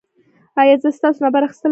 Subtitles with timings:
[0.59, 1.69] ایا زه ستاسو نمبر اخیستلی شم؟